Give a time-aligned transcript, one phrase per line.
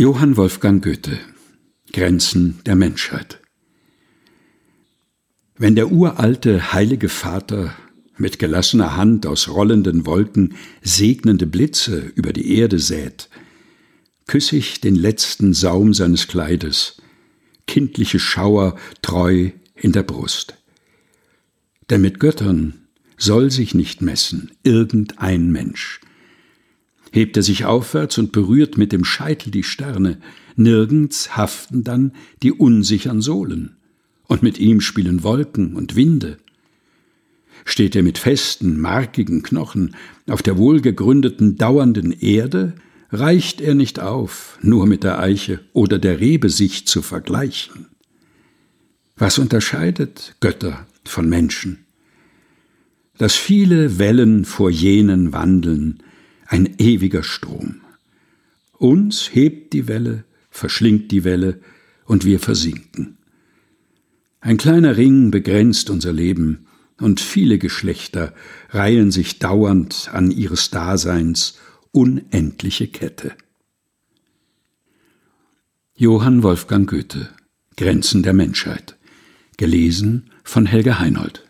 [0.00, 1.18] Johann Wolfgang Goethe
[1.92, 3.38] Grenzen der Menschheit
[5.58, 7.76] Wenn der uralte heilige Vater
[8.16, 13.28] mit gelassener Hand aus rollenden Wolken segnende Blitze über die Erde sät,
[14.26, 17.02] küss ich den letzten Saum seines Kleides,
[17.66, 20.54] kindliche Schauer treu in der Brust.
[21.90, 22.86] Denn mit Göttern
[23.18, 26.00] soll sich nicht messen irgendein Mensch,
[27.12, 30.18] hebt er sich aufwärts und berührt mit dem Scheitel die Sterne,
[30.56, 32.12] nirgends haften dann
[32.42, 33.76] die unsichern Sohlen,
[34.26, 36.38] und mit ihm spielen Wolken und Winde.
[37.64, 39.96] Steht er mit festen, markigen Knochen
[40.28, 42.74] auf der wohlgegründeten, dauernden Erde,
[43.10, 47.86] reicht er nicht auf, nur mit der Eiche oder der Rebe sich zu vergleichen.
[49.16, 51.84] Was unterscheidet Götter von Menschen?
[53.18, 56.02] Dass viele Wellen vor jenen wandeln,
[56.50, 57.80] ein ewiger Strom.
[58.72, 61.60] Uns hebt die Welle, verschlingt die Welle,
[62.04, 63.18] und wir versinken.
[64.40, 66.66] Ein kleiner Ring begrenzt unser Leben,
[66.98, 68.34] und viele Geschlechter
[68.70, 71.56] reihen sich dauernd an ihres Daseins
[71.92, 73.32] unendliche Kette.
[75.94, 77.30] Johann Wolfgang Goethe
[77.76, 78.96] Grenzen der Menschheit
[79.56, 81.49] gelesen von Helge Heinold